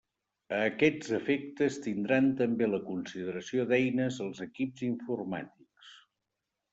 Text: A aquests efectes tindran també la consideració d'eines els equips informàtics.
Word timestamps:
A 0.59 0.59
aquests 0.67 1.09
efectes 1.17 1.75
tindran 1.87 2.29
també 2.39 2.69
la 2.71 2.79
consideració 2.87 3.65
d'eines 3.73 4.17
els 4.25 4.41
equips 4.47 4.87
informàtics. 4.89 5.93